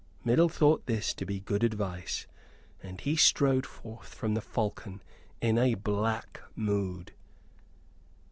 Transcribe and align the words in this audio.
Middle 0.23 0.49
thought 0.49 0.87
this 0.87 1.13
to 1.13 1.27
be 1.27 1.41
good 1.41 1.63
advice, 1.63 2.25
and 2.81 2.99
he 2.99 3.15
strode 3.15 3.67
forth 3.67 4.15
from 4.15 4.33
the 4.33 4.41
"Falcon" 4.41 5.03
in 5.41 5.59
a 5.59 5.75
black 5.75 6.41
mood. 6.55 7.11